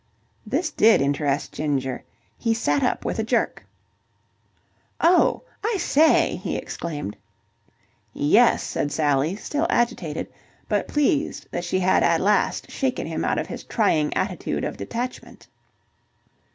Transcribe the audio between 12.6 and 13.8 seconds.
shaken him out of his